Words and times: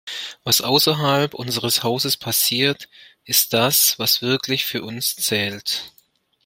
Was 0.43 0.61
außerhalb 0.61 1.35
unseres 1.35 1.83
Hauses 1.83 2.17
passiert, 2.17 2.89
ist 3.23 3.53
das, 3.53 3.99
was 3.99 4.23
wirklich 4.23 4.65
für 4.65 4.81
uns 4.81 5.15
zählt. 5.15 5.91